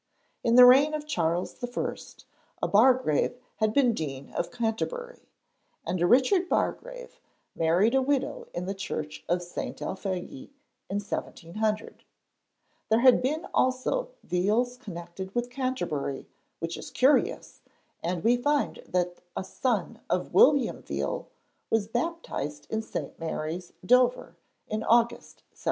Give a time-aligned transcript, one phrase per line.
[0.43, 1.97] In the reign of Charles I.
[2.63, 5.29] a Bargrave had been Dean of Canterbury,
[5.85, 7.19] and a Richard Bargrave
[7.53, 9.79] married a widow in the church of St.
[9.79, 10.49] Alphege
[10.89, 12.03] in 1700.
[12.89, 16.27] There had been also Veals connected with Canterbury,
[16.57, 17.61] which is curious,
[18.01, 21.29] and we find that a son of William Veal
[21.69, 23.19] was baptised in St.
[23.19, 24.35] Mary's, Dover,
[24.67, 25.57] in August 1707.